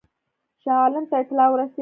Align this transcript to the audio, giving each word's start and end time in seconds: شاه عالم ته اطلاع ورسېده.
شاه 0.63 0.75
عالم 0.83 1.05
ته 1.09 1.15
اطلاع 1.21 1.47
ورسېده. 1.51 1.79